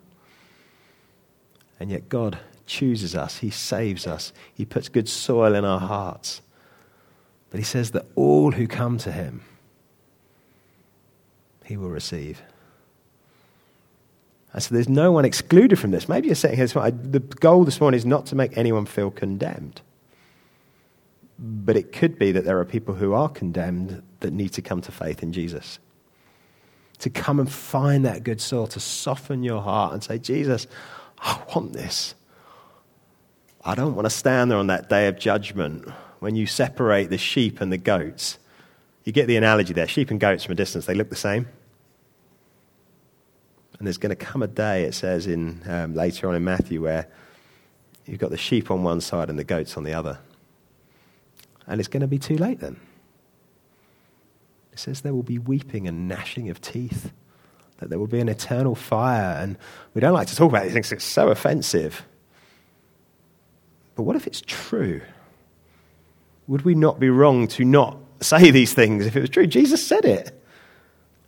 [1.79, 6.41] And yet God chooses us, He saves us, He puts good soil in our hearts.
[7.49, 9.41] But He says that all who come to Him,
[11.65, 12.41] He will receive.
[14.53, 16.07] And so there's no one excluded from this.
[16.07, 19.81] Maybe you're sitting here, the goal this morning is not to make anyone feel condemned.
[21.39, 24.81] But it could be that there are people who are condemned that need to come
[24.81, 25.79] to faith in Jesus.
[26.99, 30.67] To come and find that good soil, to soften your heart and say, Jesus,
[31.19, 32.13] I want this.
[33.65, 35.89] I don't want to stand there on that day of judgment
[36.19, 38.37] when you separate the sheep and the goats.
[39.03, 41.47] You get the analogy there sheep and goats from a distance, they look the same.
[43.83, 46.81] And there's going to come a day, it says in, um, later on in Matthew,
[46.81, 47.05] where
[48.05, 50.19] you've got the sheep on one side and the goats on the other.
[51.67, 52.79] And it's going to be too late then.
[54.71, 57.11] It says there will be weeping and gnashing of teeth,
[57.79, 59.37] that there will be an eternal fire.
[59.37, 59.57] And
[59.93, 62.05] we don't like to talk about these things, it's so offensive.
[63.95, 65.01] But what if it's true?
[66.47, 69.45] Would we not be wrong to not say these things if it was true?
[69.45, 70.41] Jesus said it.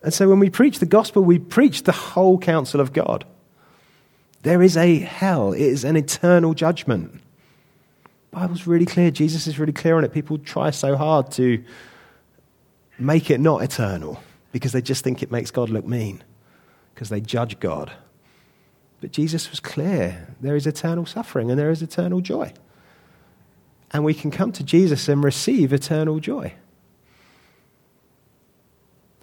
[0.06, 3.26] And so when we preach the gospel, we preach the whole counsel of God.
[4.44, 7.12] There is a hell, it is an eternal judgment.
[8.30, 9.10] The Bible's really clear.
[9.10, 10.14] Jesus is really clear on it.
[10.14, 11.64] People try so hard to
[13.00, 16.24] make it not eternal because they just think it makes God look mean,
[16.94, 17.92] because they judge God.
[19.02, 22.54] But Jesus was clear there is eternal suffering and there is eternal joy.
[23.92, 26.54] And we can come to Jesus and receive eternal joy.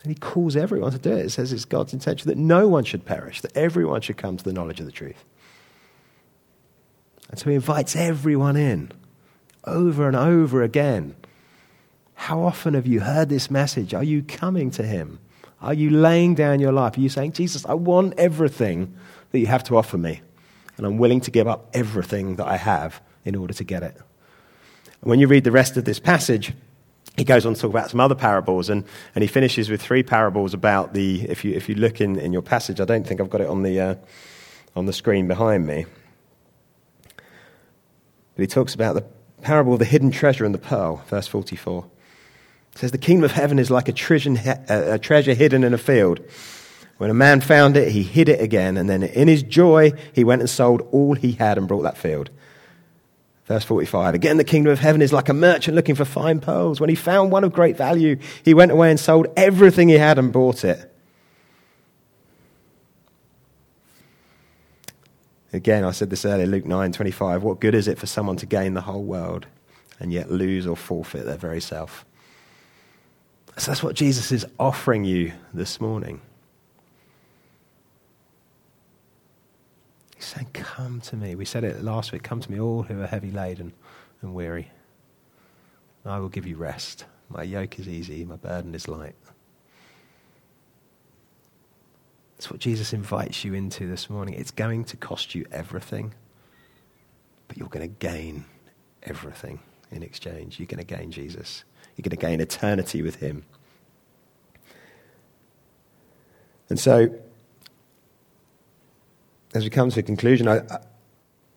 [0.02, 1.26] And he calls everyone to do it.
[1.26, 4.44] It says it's God's intention that no one should perish, that everyone should come to
[4.44, 5.24] the knowledge of the truth.
[7.30, 8.90] And so he invites everyone in
[9.64, 11.14] over and over again.
[12.14, 13.94] How often have you heard this message?
[13.94, 15.20] Are you coming to him?
[15.60, 16.96] Are you laying down your life?
[16.96, 18.94] Are you saying, Jesus, I want everything
[19.30, 20.20] that you have to offer me,
[20.76, 23.96] and I'm willing to give up everything that I have in order to get it?
[25.00, 26.52] And when you read the rest of this passage,
[27.16, 30.02] he goes on to talk about some other parables, and, and he finishes with three
[30.02, 31.22] parables about the.
[31.28, 33.48] If you, if you look in, in your passage, I don't think I've got it
[33.48, 33.94] on the, uh,
[34.74, 35.84] on the screen behind me.
[38.34, 39.04] But he talks about the
[39.42, 41.84] parable of the hidden treasure and the pearl, verse 44.
[42.72, 44.34] It says, The kingdom of heaven is like a treasure,
[44.68, 46.20] a treasure hidden in a field.
[46.96, 50.24] When a man found it, he hid it again, and then in his joy, he
[50.24, 52.30] went and sold all he had and brought that field.
[53.46, 56.80] Verse 45 Again, the kingdom of heaven is like a merchant looking for fine pearls.
[56.80, 60.18] When he found one of great value, he went away and sold everything he had
[60.18, 60.88] and bought it.
[65.52, 67.42] Again, I said this earlier, Luke 9 25.
[67.42, 69.46] What good is it for someone to gain the whole world
[70.00, 72.06] and yet lose or forfeit their very self?
[73.58, 76.22] So that's what Jesus is offering you this morning.
[80.22, 81.34] He's saying, Come to me.
[81.34, 83.72] We said it last week come to me, all who are heavy laden
[84.20, 84.70] and weary.
[86.06, 87.06] I will give you rest.
[87.28, 89.16] My yoke is easy, my burden is light.
[92.36, 94.34] That's what Jesus invites you into this morning.
[94.34, 96.14] It's going to cost you everything,
[97.48, 98.44] but you're going to gain
[99.02, 99.58] everything
[99.90, 100.60] in exchange.
[100.60, 101.64] You're going to gain Jesus,
[101.96, 103.44] you're going to gain eternity with Him.
[106.68, 107.12] And so,
[109.54, 110.62] as we come to a conclusion, I,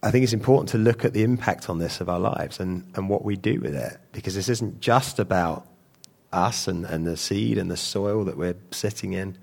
[0.03, 2.91] I think it's important to look at the impact on this of our lives and,
[2.95, 5.67] and what we do with it, because this isn't just about
[6.33, 9.37] us and, and the seed and the soil that we're sitting in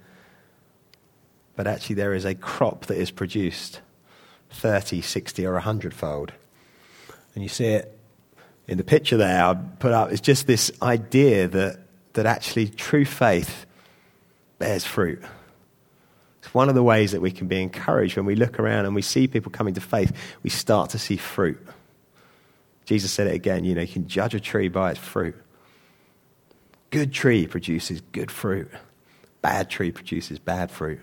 [1.57, 3.81] but actually there is a crop that is produced
[4.51, 6.33] 30, 60, or 100 fold.
[7.35, 7.99] And you see it
[8.67, 10.13] in the picture there I put up.
[10.13, 11.81] It's just this idea that,
[12.15, 13.67] that actually true faith
[14.59, 15.23] bears fruit.
[16.43, 18.97] It's one of the ways that we can be encouraged when we look around and
[18.97, 21.65] we see people coming to faith, we start to see fruit.
[22.85, 25.37] Jesus said it again you know, you can judge a tree by its fruit.
[26.91, 28.71] Good tree produces good fruit,
[29.41, 31.01] bad tree produces bad fruit.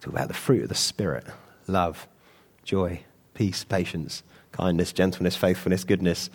[0.00, 1.26] Talk about the fruit of the Spirit
[1.66, 2.08] love,
[2.64, 3.02] joy,
[3.34, 4.22] peace, patience,
[4.52, 6.30] kindness, gentleness, faithfulness, goodness,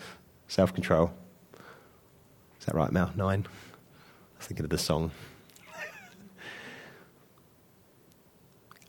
[0.46, 1.12] self control.
[2.60, 3.12] Is that right, Mel?
[3.16, 3.44] Nine?
[3.48, 5.10] I was thinking of the song.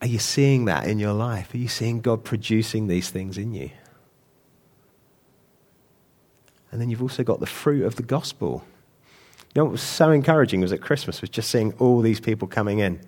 [0.01, 1.53] Are you seeing that in your life?
[1.53, 3.71] Are you seeing God producing these things in you?
[6.71, 8.63] And then you've also got the fruit of the gospel.
[9.53, 12.47] You know what was so encouraging was at Christmas was just seeing all these people
[12.47, 12.99] coming in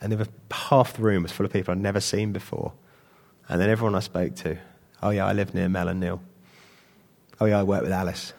[0.00, 2.72] and there were, half the room was full of people I'd never seen before.
[3.48, 4.58] And then everyone I spoke to,
[5.02, 6.20] oh yeah, I live near Mel and Neil.
[7.40, 8.32] Oh yeah, I work with Alice.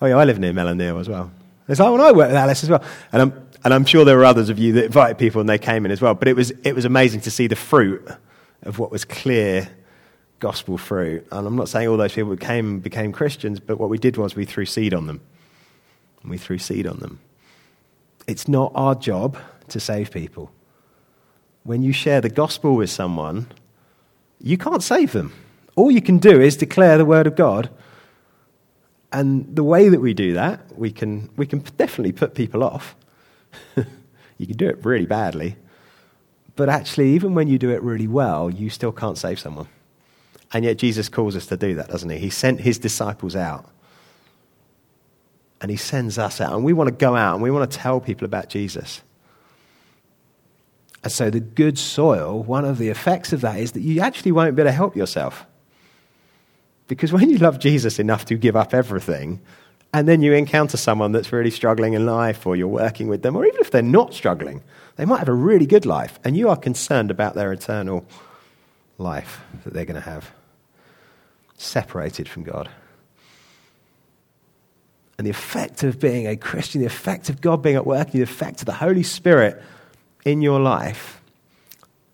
[0.00, 1.30] Oh yeah, I live near Mel and Neil as well.
[1.68, 2.84] It's like, well, I work with Alice as well.
[3.12, 5.58] And I'm, and I'm sure there were others of you that invited people and they
[5.58, 6.14] came in as well.
[6.14, 8.06] But it was, it was amazing to see the fruit
[8.62, 9.68] of what was clear
[10.38, 11.26] gospel fruit.
[11.32, 14.36] And I'm not saying all those people came became Christians, but what we did was
[14.36, 15.22] we threw seed on them.
[16.22, 17.20] And we threw seed on them.
[18.26, 20.50] It's not our job to save people.
[21.62, 23.46] When you share the gospel with someone,
[24.40, 25.32] you can't save them.
[25.74, 27.70] All you can do is declare the word of God.
[29.10, 32.94] And the way that we do that, we can, we can definitely put people off.
[34.38, 35.56] you can do it really badly.
[36.56, 39.68] But actually, even when you do it really well, you still can't save someone.
[40.52, 42.18] And yet, Jesus calls us to do that, doesn't he?
[42.18, 43.68] He sent his disciples out.
[45.60, 46.52] And he sends us out.
[46.52, 49.02] And we want to go out and we want to tell people about Jesus.
[51.02, 54.32] And so, the good soil, one of the effects of that is that you actually
[54.32, 55.44] won't be able to help yourself.
[56.86, 59.40] Because when you love Jesus enough to give up everything,
[59.94, 63.36] and then you encounter someone that's really struggling in life, or you're working with them,
[63.36, 64.60] or even if they're not struggling,
[64.96, 68.04] they might have a really good life, and you are concerned about their eternal
[68.98, 70.32] life that they're going to have,
[71.56, 72.68] separated from God.
[75.16, 78.22] And the effect of being a Christian, the effect of God being at work, the
[78.22, 79.62] effect of the Holy Spirit
[80.24, 81.22] in your life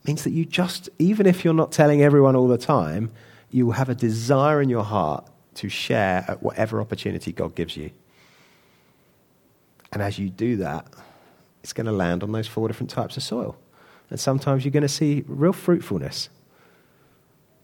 [0.05, 3.11] means that you just, even if you're not telling everyone all the time,
[3.51, 7.91] you have a desire in your heart to share at whatever opportunity God gives you.
[9.93, 10.87] And as you do that,
[11.63, 13.57] it's going to land on those four different types of soil.
[14.09, 16.29] And sometimes you're going to see real fruitfulness.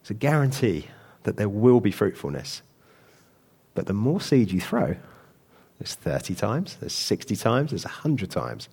[0.01, 0.89] It's a guarantee
[1.25, 2.63] that there will be fruitfulness.
[3.75, 4.97] But the more seed you throw,
[5.79, 8.69] there's 30 times, there's 60 times, there's 100 times.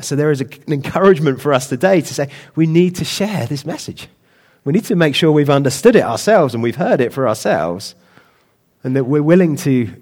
[0.00, 3.64] So there is an encouragement for us today to say we need to share this
[3.64, 4.08] message.
[4.64, 7.94] We need to make sure we've understood it ourselves and we've heard it for ourselves,
[8.84, 9.94] and that we're willing to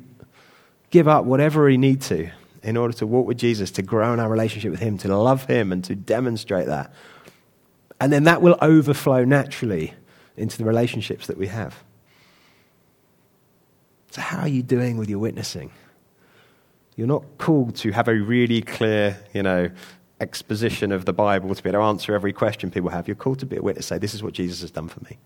[0.90, 2.30] give up whatever we need to
[2.62, 5.46] in order to walk with Jesus, to grow in our relationship with Him, to love
[5.46, 6.92] Him, and to demonstrate that.
[8.00, 9.94] And then that will overflow naturally
[10.36, 11.82] into the relationships that we have.
[14.11, 15.70] So, how are you doing with your witnessing?
[16.96, 19.70] You're not called to have a really clear, you know,
[20.21, 23.09] exposition of the Bible to be able to answer every question people have.
[23.09, 25.18] You're called to be a witness, say, This is what Jesus has done for me.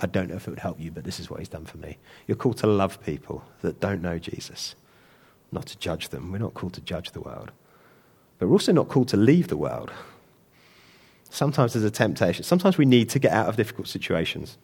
[0.00, 1.78] I don't know if it would help you, but this is what he's done for
[1.78, 1.98] me.
[2.26, 4.74] You're called to love people that don't know Jesus,
[5.50, 6.32] not to judge them.
[6.32, 7.50] We're not called to judge the world.
[8.38, 9.90] But we're also not called to leave the world.
[11.30, 12.44] Sometimes there's a temptation.
[12.44, 14.58] Sometimes we need to get out of difficult situations.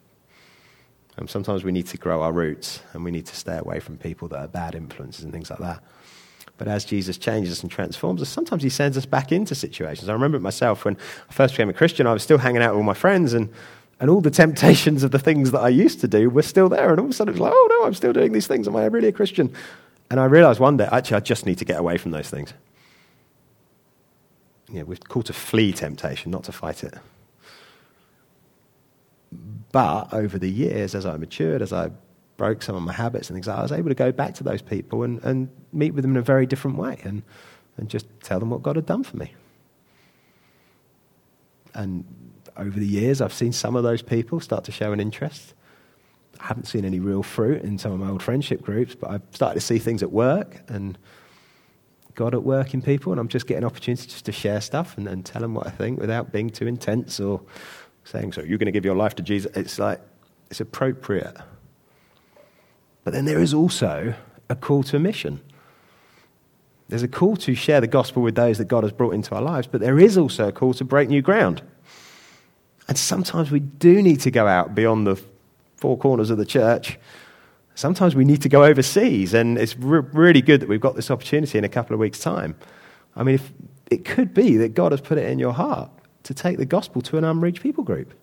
[1.16, 3.98] And sometimes we need to grow our roots and we need to stay away from
[3.98, 5.82] people that are bad influences and things like that.
[6.58, 10.08] But as Jesus changes us and transforms us, sometimes he sends us back into situations.
[10.08, 10.96] I remember it myself when
[11.28, 13.50] I first became a Christian, I was still hanging out with all my friends and,
[13.98, 16.90] and all the temptations of the things that I used to do were still there.
[16.90, 18.68] And all of a sudden it was like, oh no, I'm still doing these things.
[18.68, 19.52] Am I really a Christian?
[20.10, 22.52] And I realized one day, actually, I just need to get away from those things.
[24.70, 26.94] Yeah, we're called to flee temptation, not to fight it.
[29.72, 31.90] But over the years, as I matured, as I
[32.36, 34.62] broke some of my habits and things I was able to go back to those
[34.62, 37.22] people and, and meet with them in a very different way and,
[37.76, 39.32] and just tell them what God had done for me.
[41.74, 42.04] And
[42.56, 45.54] over the years, I've seen some of those people start to show an interest.
[46.40, 49.22] I haven't seen any real fruit in some of my old friendship groups, but I've
[49.30, 50.98] started to see things at work and
[52.14, 55.08] God at work in people, and I'm just getting opportunities just to share stuff and,
[55.08, 57.40] and tell them what I think without being too intense or
[58.04, 59.50] saying, So you're going to give your life to Jesus.
[59.56, 60.00] It's like,
[60.50, 61.36] it's appropriate.
[63.04, 64.14] But then there is also
[64.48, 65.40] a call to mission.
[66.88, 69.42] There's a call to share the gospel with those that God has brought into our
[69.42, 71.62] lives, but there is also a call to break new ground.
[72.88, 75.20] And sometimes we do need to go out beyond the
[75.76, 76.98] four corners of the church.
[77.74, 81.10] Sometimes we need to go overseas, and it's re- really good that we've got this
[81.10, 82.54] opportunity in a couple of weeks' time.
[83.16, 83.52] I mean, if,
[83.90, 85.90] it could be that God has put it in your heart
[86.24, 88.14] to take the gospel to an unreached people group.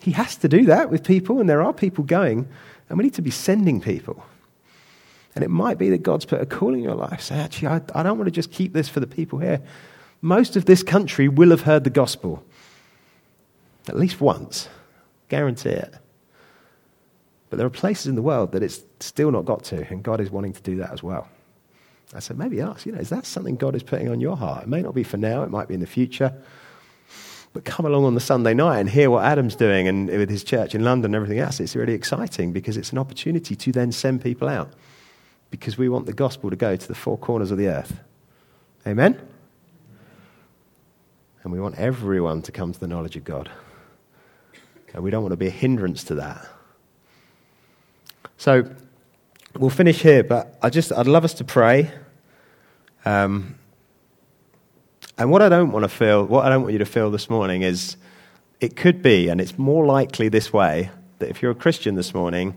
[0.00, 2.48] He has to do that with people, and there are people going,
[2.90, 4.22] and we need to be sending people.
[5.34, 7.22] And it might be that God's put a call in your life.
[7.22, 9.62] Say, actually, I, I don't want to just keep this for the people here.
[10.20, 12.44] Most of this country will have heard the gospel
[13.88, 14.68] at least once.
[15.28, 15.94] Guarantee it.
[17.48, 20.20] But there are places in the world that it's still not got to, and God
[20.20, 21.28] is wanting to do that as well.
[22.12, 24.64] I said, maybe ask, you know, is that something God is putting on your heart?
[24.64, 26.34] It may not be for now, it might be in the future.
[27.52, 30.44] But come along on the Sunday night and hear what Adam's doing and with his
[30.44, 31.58] church in London and everything else.
[31.58, 34.72] It's really exciting because it's an opportunity to then send people out
[35.50, 38.00] because we want the gospel to go to the four corners of the earth.
[38.86, 39.20] Amen?
[41.42, 43.50] And we want everyone to come to the knowledge of God.
[44.94, 46.46] And we don't want to be a hindrance to that.
[48.36, 48.70] So
[49.58, 51.90] we'll finish here, but I just, I'd love us to pray.
[53.04, 53.56] Um,
[55.20, 57.28] and what I don't want to feel, what I don't want you to feel this
[57.28, 57.98] morning is
[58.58, 62.14] it could be, and it's more likely this way, that if you're a Christian this
[62.14, 62.56] morning,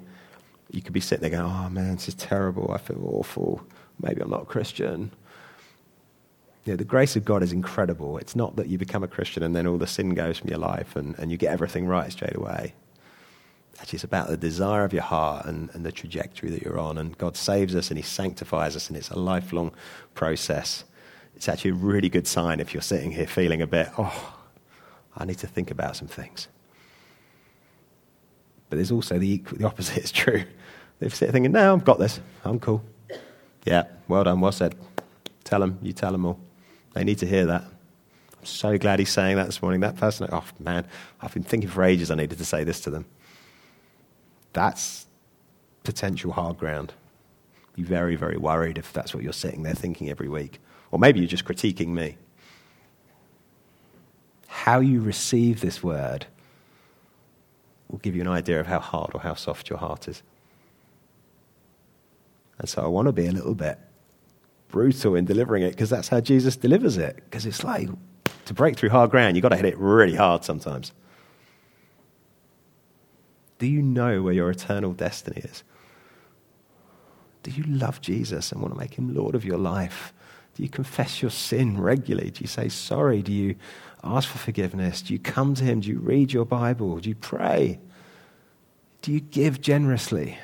[0.71, 2.71] you could be sitting there going, oh man, this is terrible.
[2.71, 3.61] I feel awful.
[4.01, 5.11] Maybe I'm not a Christian.
[6.63, 8.17] Yeah, the grace of God is incredible.
[8.17, 10.59] It's not that you become a Christian and then all the sin goes from your
[10.59, 12.75] life and, and you get everything right straight away.
[13.81, 16.97] Actually, it's about the desire of your heart and, and the trajectory that you're on.
[16.97, 19.73] And God saves us and He sanctifies us, and it's a lifelong
[20.13, 20.85] process
[21.35, 24.35] it's actually a really good sign if you're sitting here feeling a bit, oh,
[25.15, 26.47] I need to think about some things.
[28.69, 30.43] But there's also the, the opposite is true.
[30.99, 32.19] They're sitting thinking, no, I've got this.
[32.43, 32.83] I'm cool.
[33.65, 34.75] Yeah, well done, well said.
[35.43, 36.39] Tell them, you tell them all.
[36.93, 37.61] They need to hear that.
[37.63, 39.81] I'm so glad he's saying that this morning.
[39.81, 40.85] That person, oh man,
[41.21, 43.05] I've been thinking for ages I needed to say this to them.
[44.53, 45.07] That's
[45.83, 46.93] potential hard ground.
[47.75, 50.59] Be very, very worried if that's what you're sitting there thinking every week.
[50.93, 52.17] Or maybe you're just critiquing me.
[54.45, 56.27] How you receive this word
[57.89, 60.21] will give you an idea of how hard or how soft your heart is.
[62.59, 63.79] And so I want to be a little bit
[64.69, 67.15] brutal in delivering it because that's how Jesus delivers it.
[67.15, 67.89] Because it's like
[68.45, 70.91] to break through hard ground, you've got to hit it really hard sometimes.
[73.57, 75.63] Do you know where your eternal destiny is?
[77.41, 80.13] Do you love Jesus and want to make him Lord of your life?
[80.55, 82.29] Do you confess your sin regularly?
[82.31, 83.21] Do you say sorry?
[83.21, 83.55] Do you
[84.03, 85.01] ask for forgiveness?
[85.01, 85.79] Do you come to Him?
[85.79, 86.99] Do you read your Bible?
[86.99, 87.79] Do you pray?
[89.01, 90.37] Do you give generously?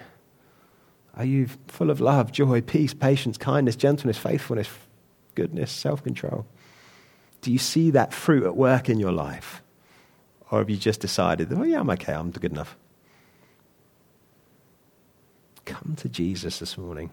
[1.15, 4.69] Are you full of love, joy, peace, patience, kindness, gentleness, faithfulness,
[5.35, 6.45] goodness, self control?
[7.41, 9.61] Do you see that fruit at work in your life?
[10.51, 12.75] Or have you just decided, oh, yeah, I'm okay, I'm good enough?
[15.65, 17.11] Come to Jesus this morning.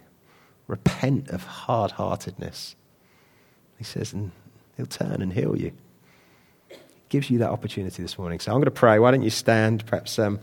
[0.66, 2.74] Repent of hard heartedness.
[3.78, 4.30] He says, and
[4.76, 5.72] he'll turn and heal you.
[6.68, 6.76] He
[7.08, 8.40] gives you that opportunity this morning.
[8.40, 8.98] So I'm going to pray.
[8.98, 9.86] Why don't you stand?
[9.86, 10.40] Perhaps um,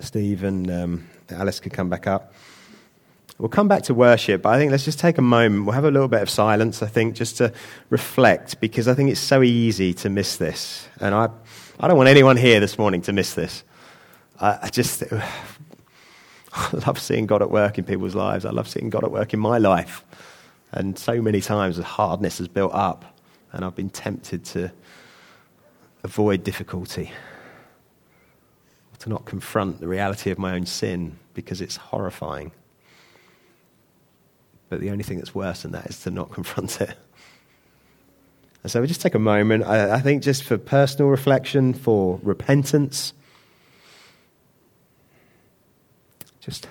[0.00, 2.32] Steve and um, Alice could come back up.
[3.38, 5.64] We'll come back to worship, but I think let's just take a moment.
[5.64, 7.52] We'll have a little bit of silence, I think, just to
[7.90, 10.86] reflect, because I think it's so easy to miss this.
[11.00, 11.28] And I,
[11.80, 13.64] I don't want anyone here this morning to miss this.
[14.40, 18.44] I, I just I love seeing God at work in people's lives.
[18.44, 20.04] I love seeing God at work in my life.
[20.74, 23.04] And so many times the hardness has built up,
[23.52, 24.72] and I've been tempted to
[26.02, 27.12] avoid difficulty,
[28.98, 32.50] to not confront the reality of my own sin because it's horrifying.
[34.68, 36.96] But the only thing that's worse than that is to not confront it.
[38.64, 42.18] And so we just take a moment, I, I think, just for personal reflection, for
[42.24, 43.12] repentance.
[46.40, 46.66] Just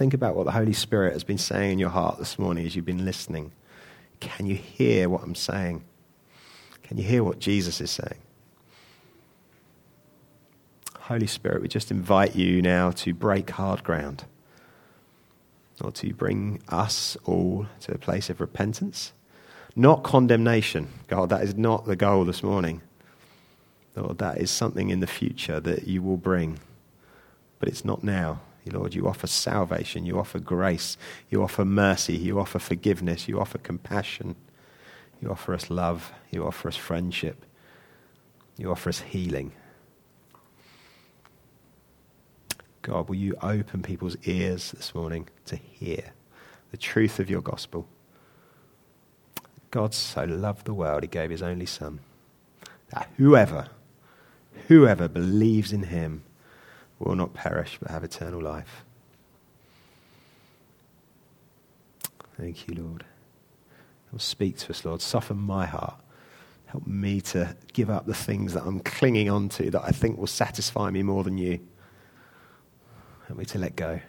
[0.00, 2.74] think about what the Holy Spirit has been saying in your heart this morning as
[2.74, 3.52] you've been listening.
[4.18, 5.84] Can you hear what I'm saying?
[6.82, 8.18] Can you hear what Jesus is saying?
[11.00, 14.24] Holy Spirit, we just invite you now to break hard ground.
[15.84, 19.12] or to bring us all to a place of repentance,
[19.76, 20.88] not condemnation.
[21.08, 22.80] God, that is not the goal this morning.
[23.94, 26.58] Lord, that is something in the future that you will bring,
[27.58, 28.40] but it's not now.
[28.66, 30.96] Lord, you offer salvation, you offer grace,
[31.28, 34.36] you offer mercy, you offer forgiveness, you offer compassion,
[35.20, 37.44] you offer us love, you offer us friendship,
[38.56, 39.52] you offer us healing.
[42.82, 46.12] God, will you open people's ears this morning to hear
[46.70, 47.86] the truth of your gospel?
[49.70, 52.00] God so loved the world, he gave his only Son,
[52.90, 53.68] that whoever,
[54.68, 56.22] whoever believes in him
[57.00, 58.84] will not perish but have eternal life.
[62.38, 63.04] Thank you, Lord.
[64.18, 65.02] speak to us, Lord.
[65.02, 66.00] Soften my heart.
[66.66, 70.18] Help me to give up the things that I'm clinging on to that I think
[70.18, 71.58] will satisfy me more than you.
[73.26, 74.00] Help me to let go.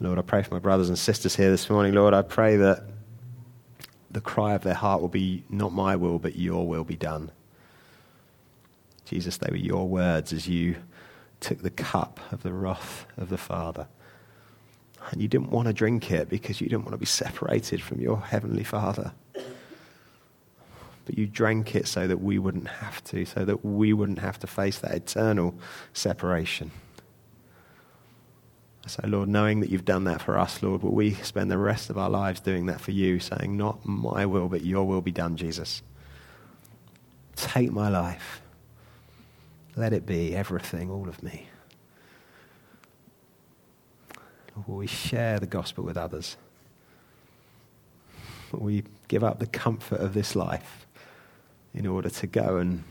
[0.00, 1.94] Lord, I pray for my brothers and sisters here this morning.
[1.94, 2.84] Lord, I pray that
[4.12, 7.30] the cry of their heart will be, Not my will, but your will be done.
[9.04, 10.76] Jesus, they were your words as you
[11.40, 13.88] took the cup of the wrath of the Father.
[15.10, 18.00] And you didn't want to drink it because you didn't want to be separated from
[18.00, 19.12] your heavenly Father
[21.04, 24.38] but you drank it so that we wouldn't have to, so that we wouldn't have
[24.40, 25.54] to face that eternal
[25.92, 26.70] separation.
[28.86, 31.88] So, Lord, knowing that you've done that for us, Lord, will we spend the rest
[31.88, 35.12] of our lives doing that for you, saying, Not my will, but your will be
[35.12, 35.82] done, Jesus.
[37.36, 38.42] Take my life.
[39.76, 41.46] Let it be everything, all of me.
[44.54, 46.36] Lord, will we share the gospel with others?
[48.50, 50.86] Will we give up the comfort of this life
[51.74, 52.84] in order to go and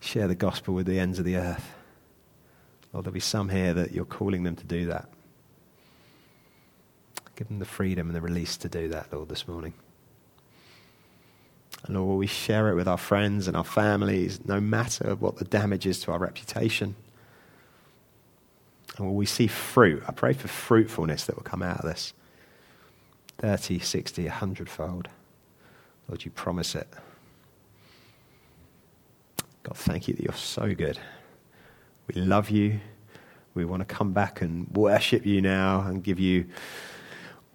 [0.00, 1.74] share the gospel with the ends of the earth.
[2.92, 5.08] Lord, there'll be some here that you're calling them to do that.
[7.36, 9.72] Give them the freedom and the release to do that, Lord, this morning.
[11.86, 15.36] And Lord, will we share it with our friends and our families, no matter what
[15.36, 16.96] the damage is to our reputation?
[18.98, 20.02] And will we see fruit?
[20.06, 22.12] I pray for fruitfulness that will come out of this
[23.38, 25.08] 30, 60, 100 fold.
[26.08, 26.88] Lord, you promise it.
[29.62, 30.98] God, thank you that you're so good.
[32.14, 32.80] We love you.
[33.54, 36.46] We want to come back and worship you now and give you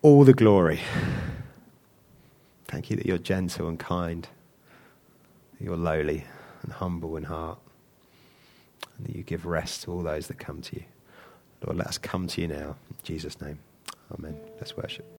[0.01, 0.79] all the glory.
[2.69, 4.27] Thank you that you're gentle and kind,
[5.57, 6.23] that you're lowly
[6.63, 7.59] and humble in heart,
[8.97, 10.83] and that you give rest to all those that come to you.
[11.65, 12.75] Lord, let us come to you now.
[12.89, 13.59] In Jesus' name.
[14.13, 14.37] Amen.
[14.57, 15.05] Let's worship.